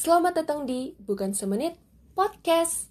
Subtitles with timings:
[0.00, 1.76] Selamat datang di Bukan Semenit
[2.16, 2.88] Podcast.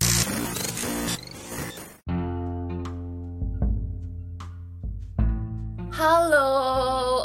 [5.90, 6.54] Halo,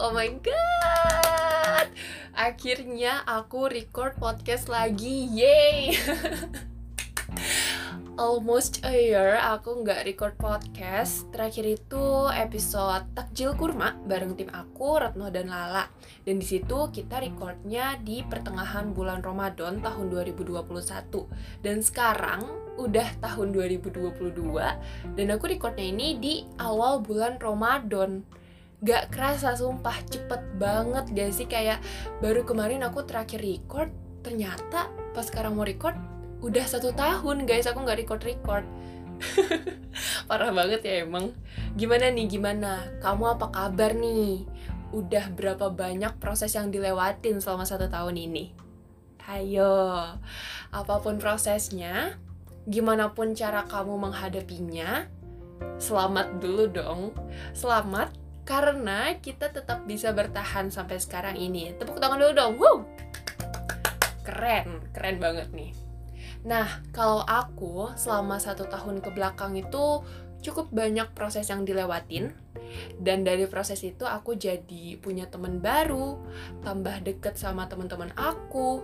[0.09, 1.93] oh my god.
[2.33, 5.93] Akhirnya aku record podcast lagi, yay.
[8.15, 11.27] Almost a year aku nggak record podcast.
[11.35, 15.91] Terakhir itu episode Takjil Kurma bareng tim aku, Retno dan Lala.
[16.23, 20.63] Dan di situ kita recordnya di pertengahan bulan Ramadan tahun 2021
[21.59, 22.47] Dan sekarang
[22.79, 24.31] udah tahun 2022
[25.19, 28.23] Dan aku recordnya ini di awal bulan Ramadan.
[28.79, 31.51] Gak kerasa sumpah cepet banget gak sih?
[31.51, 31.83] Kayak
[32.23, 33.91] baru kemarin aku terakhir record
[34.23, 36.14] Ternyata pas sekarang mau record
[36.45, 38.65] udah satu tahun guys aku nggak record record.
[40.29, 41.33] Parah banget ya emang.
[41.73, 42.85] Gimana nih gimana?
[43.01, 44.45] Kamu apa kabar nih?
[44.93, 48.53] Udah berapa banyak proses yang dilewatin selama satu tahun ini?
[49.25, 50.05] Ayo
[50.69, 52.21] apa pun prosesnya
[52.69, 55.09] gimana pun cara kamu menghadapinya
[55.81, 57.03] selamat dulu dong.
[57.57, 58.13] Selamat
[58.45, 61.73] karena kita tetap bisa bertahan sampai sekarang ini.
[61.81, 62.53] Tepuk tangan dulu dong.
[62.61, 62.77] Wow.
[64.29, 65.84] Keren keren banget nih
[66.45, 70.05] Nah, kalau aku selama satu tahun ke belakang itu
[70.45, 72.37] cukup banyak proses yang dilewatin.
[73.01, 76.21] Dan dari proses itu aku jadi punya teman baru,
[76.61, 78.83] tambah deket sama teman-teman aku,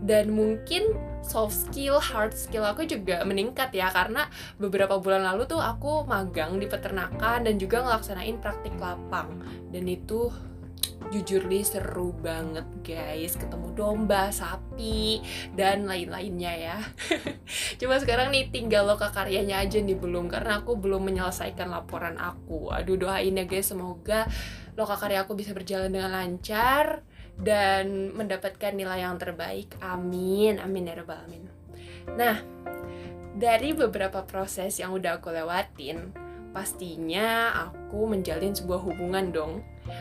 [0.00, 5.60] dan mungkin soft skill, hard skill aku juga meningkat ya karena beberapa bulan lalu tuh
[5.60, 9.28] aku magang di peternakan dan juga ngelaksanain praktik lapang.
[9.68, 10.32] Dan itu
[11.10, 13.34] jujur nih seru banget guys.
[13.34, 15.20] Ketemu domba, sapi,
[15.52, 16.78] dan lain-lainnya ya.
[17.82, 20.30] Cuma sekarang nih tinggal loka karyanya aja nih belum.
[20.30, 22.70] Karena aku belum menyelesaikan laporan aku.
[22.70, 23.70] Aduh doain ya guys.
[23.70, 24.30] Semoga
[24.78, 27.02] loka karya aku bisa berjalan dengan lancar
[27.36, 29.74] dan mendapatkan nilai yang terbaik.
[29.82, 30.62] Amin.
[30.62, 31.44] Amin ya rabbal alamin.
[32.14, 32.38] Nah
[33.34, 36.10] dari beberapa proses yang udah aku lewatin
[36.50, 39.52] pastinya aku menjalin sebuah hubungan dong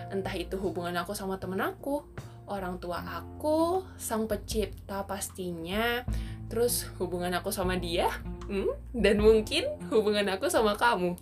[0.10, 2.04] Entah itu hubungan aku sama temen aku,
[2.50, 6.04] orang tua aku, sang pencipta pastinya,
[6.50, 8.10] terus hubungan aku sama dia,
[8.50, 8.96] hmm?
[8.98, 11.14] dan mungkin hubungan aku sama kamu.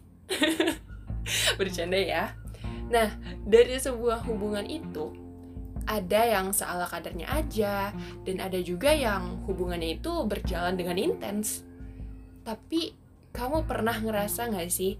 [1.59, 2.31] Bercanda ya.
[2.87, 3.11] Nah,
[3.43, 5.11] dari sebuah hubungan itu,
[5.83, 7.91] ada yang seala kadarnya aja,
[8.23, 11.67] dan ada juga yang hubungannya itu berjalan dengan intens.
[12.47, 12.95] Tapi,
[13.35, 14.97] kamu pernah ngerasa gak sih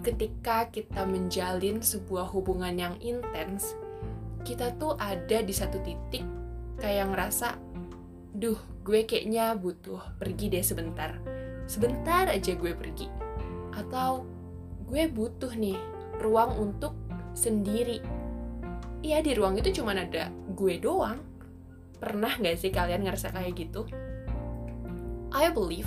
[0.00, 3.76] ketika kita menjalin sebuah hubungan yang intens,
[4.42, 6.24] kita tuh ada di satu titik
[6.80, 7.60] kayak ngerasa,
[8.32, 11.20] duh, gue kayaknya butuh pergi deh sebentar.
[11.68, 13.06] Sebentar aja gue pergi.
[13.76, 14.24] Atau
[14.88, 15.76] gue butuh nih
[16.18, 16.96] ruang untuk
[17.36, 18.00] sendiri.
[19.00, 21.20] Iya, di ruang itu cuma ada gue doang.
[22.00, 23.84] Pernah gak sih kalian ngerasa kayak gitu?
[25.30, 25.86] I believe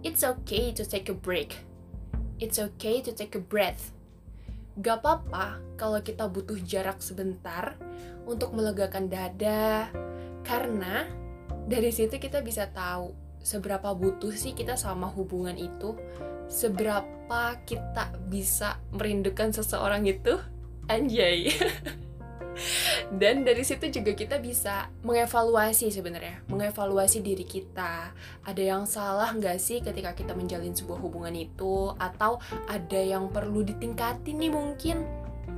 [0.00, 1.67] it's okay to take a break
[2.38, 3.90] it's okay to take a breath.
[4.78, 7.74] Gak apa-apa kalau kita butuh jarak sebentar
[8.26, 9.90] untuk melegakan dada,
[10.46, 11.06] karena
[11.66, 13.10] dari situ kita bisa tahu
[13.42, 15.98] seberapa butuh sih kita sama hubungan itu,
[16.46, 20.38] seberapa kita bisa merindukan seseorang itu.
[20.86, 21.50] Anjay.
[23.14, 26.42] dan dari situ juga kita bisa mengevaluasi sebenarnya.
[26.50, 28.12] Mengevaluasi diri kita.
[28.44, 31.94] Ada yang salah nggak sih ketika kita menjalin sebuah hubungan itu?
[31.96, 35.06] Atau ada yang perlu ditingkatin nih mungkin?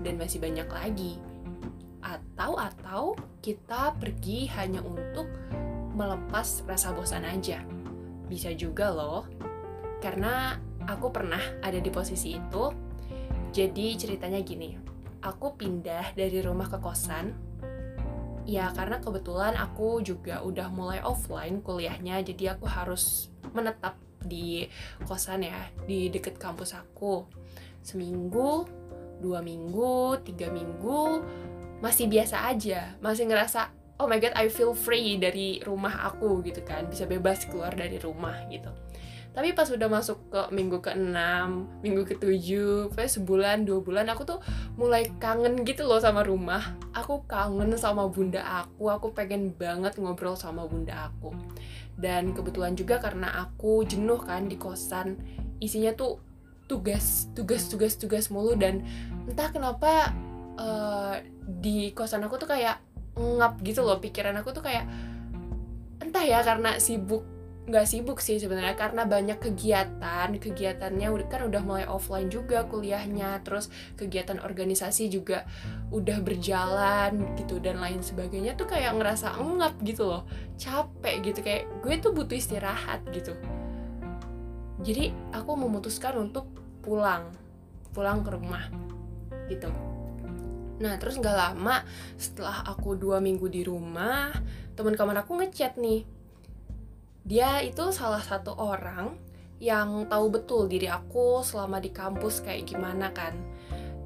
[0.05, 1.13] Dan masih banyak lagi.
[2.01, 3.03] Atau atau
[3.45, 5.29] kita pergi hanya untuk
[5.97, 7.65] melepas rasa bosan aja.
[8.29, 9.27] Bisa juga loh.
[10.01, 10.57] Karena
[10.89, 12.65] aku pernah ada di posisi itu.
[13.51, 14.91] Jadi ceritanya gini
[15.21, 17.37] aku pindah dari rumah ke kosan.
[18.49, 24.67] Ya karena kebetulan aku juga udah mulai offline kuliahnya jadi aku harus menetap di
[25.05, 27.29] kosan ya di deket kampus aku.
[27.85, 28.67] Seminggu
[29.21, 31.23] dua minggu tiga minggu
[31.85, 32.97] masih biasa aja.
[32.99, 33.71] Masih ngerasa
[34.01, 36.89] oh my god I feel free dari rumah aku gitu kan.
[36.89, 38.73] Bisa bebas keluar dari rumah gitu
[39.31, 41.15] tapi pas udah masuk ke minggu ke-6,
[41.87, 42.49] minggu ke-7,
[42.91, 44.43] kayak sebulan, dua bulan aku tuh
[44.75, 46.75] mulai kangen gitu loh sama rumah.
[46.91, 51.31] Aku kangen sama bunda aku, aku pengen banget ngobrol sama bunda aku.
[51.95, 55.15] Dan kebetulan juga karena aku jenuh kan di kosan,
[55.63, 56.19] isinya tuh
[56.67, 58.83] tugas, tugas, tugas, tugas mulu dan
[59.31, 60.11] entah kenapa
[60.59, 62.83] uh, di kosan aku tuh kayak
[63.15, 64.87] ngap gitu loh pikiran aku tuh kayak
[65.99, 71.85] entah ya karena sibuk nggak sibuk sih sebenarnya karena banyak kegiatan kegiatannya kan udah mulai
[71.85, 73.69] offline juga kuliahnya terus
[74.01, 75.45] kegiatan organisasi juga
[75.93, 80.25] udah berjalan gitu dan lain sebagainya tuh kayak ngerasa engap gitu loh
[80.57, 83.37] capek gitu kayak gue tuh butuh istirahat gitu.
[84.81, 86.49] Jadi aku memutuskan untuk
[86.81, 87.29] pulang
[87.93, 88.65] pulang ke rumah
[89.53, 89.69] gitu.
[90.81, 91.85] Nah terus nggak lama
[92.17, 94.33] setelah aku dua minggu di rumah
[94.75, 96.09] teman kamar aku ngechat nih
[97.31, 99.15] dia itu salah satu orang
[99.63, 103.39] yang tahu betul diri aku selama di kampus kayak gimana kan.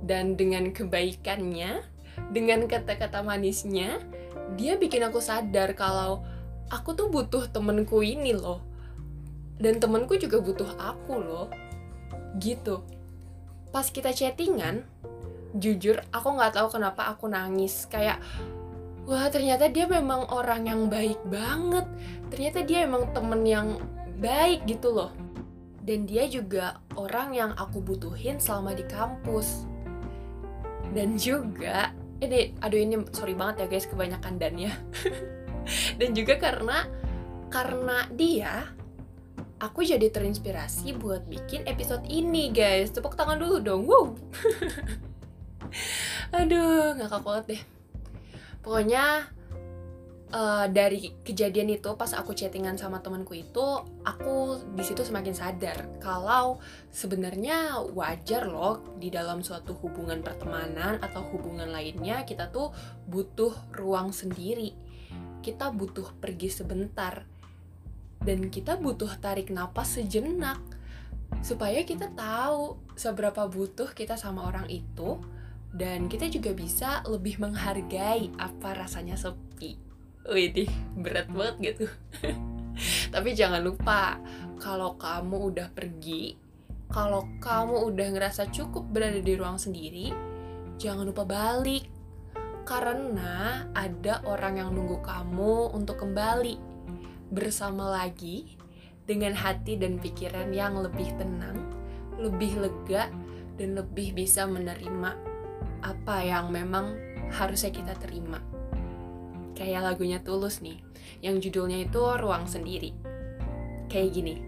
[0.05, 1.81] Dan dengan kebaikannya
[2.29, 3.97] dengan kata-kata manisnya
[4.61, 6.21] dia bikin aku sadar kalau
[6.69, 8.61] aku tuh butuh temenku ini loh.
[9.57, 11.49] Dan temenku juga butuh aku loh.
[12.37, 12.85] Gitu.
[13.73, 14.85] Pas kita chattingan
[15.57, 17.89] jujur aku nggak tahu kenapa aku nangis.
[17.89, 18.21] Kayak
[19.05, 21.87] wah ternyata dia memang orang yang baik banget.
[22.33, 23.69] Ternyata dia emang temen yang
[24.19, 25.13] baik gitu loh.
[25.85, 29.69] Dan dia juga orang yang aku butuhin selama di kampus.
[30.97, 31.93] Dan juga
[32.25, 34.73] ini aduh ini sorry banget ya guys kebanyakan dan ya.
[36.01, 36.89] Dan juga karena
[37.53, 38.73] karena dia
[39.61, 42.89] aku jadi terinspirasi buat bikin episode ini guys.
[42.89, 44.09] Tepuk tangan dulu dong wow.
[46.41, 47.74] Aduh nggak banget deh
[48.65, 49.29] pokoknya
[50.35, 53.65] uh, dari kejadian itu pas aku chattingan sama temanku itu
[54.03, 56.59] aku di situ semakin sadar kalau
[56.91, 62.75] sebenarnya wajar loh di dalam suatu hubungan pertemanan atau hubungan lainnya kita tuh
[63.07, 64.75] butuh ruang sendiri.
[65.45, 67.29] Kita butuh pergi sebentar.
[68.25, 70.57] Dan kita butuh tarik napas sejenak.
[71.45, 75.21] Supaya kita tahu seberapa butuh kita sama orang itu
[75.75, 79.75] dan kita juga bisa lebih menghargai apa rasanya sepi.
[80.31, 81.87] Wih, berat banget gitu.
[83.15, 84.23] Tapi jangan lupa,
[84.63, 86.39] kalau kamu udah pergi,
[86.89, 90.15] kalau kamu udah ngerasa cukup berada di ruang sendiri,
[90.79, 91.91] jangan lupa balik.
[92.65, 96.57] Karena ada orang yang nunggu kamu untuk kembali
[97.29, 98.57] bersama lagi
[99.05, 101.61] dengan hati dan pikiran yang lebih tenang,
[102.17, 103.13] lebih lega,
[103.61, 105.34] dan lebih bisa menerima
[105.85, 106.97] apa yang memang
[107.29, 108.41] harusnya kita terima.
[109.53, 110.81] Kayak lagunya Tulus nih,
[111.21, 112.97] yang judulnya itu Ruang Sendiri.
[113.93, 114.41] Kayak gini.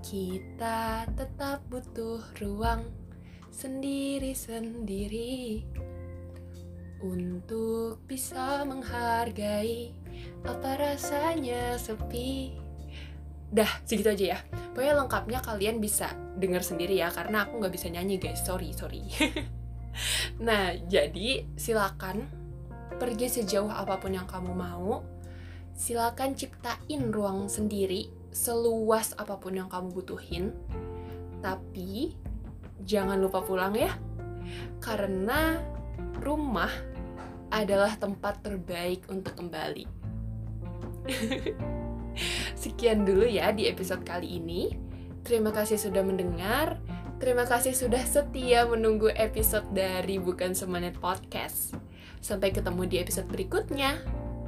[0.00, 2.88] Kita tetap butuh ruang
[3.52, 5.60] sendiri-sendiri
[7.04, 9.92] untuk bisa menghargai
[10.48, 12.56] apa rasanya sepi.
[13.52, 14.40] Dah, segitu aja ya.
[14.72, 18.40] Pokoknya lengkapnya kalian bisa dengar sendiri ya, karena aku nggak bisa nyanyi guys.
[18.40, 19.04] Sorry, sorry.
[20.40, 22.28] Nah, jadi silakan
[23.00, 25.04] pergi sejauh apa pun yang kamu mau.
[25.72, 30.52] Silakan ciptain ruang sendiri seluas apa pun yang kamu butuhin.
[31.40, 32.14] Tapi
[32.84, 33.96] jangan lupa pulang ya.
[34.80, 35.56] Karena
[36.20, 36.70] rumah
[37.50, 39.84] adalah tempat terbaik untuk kembali.
[42.62, 44.70] Sekian dulu ya di episode kali ini.
[45.24, 46.80] Terima kasih sudah mendengar.
[47.20, 51.76] Terima kasih sudah setia menunggu episode dari Bukan Semenit Podcast.
[52.24, 54.00] Sampai ketemu di episode berikutnya.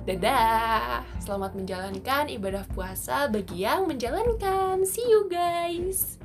[0.09, 1.05] Dadah!
[1.21, 4.89] Selamat menjalankan ibadah puasa bagi yang menjalankan.
[4.89, 6.17] See you guys!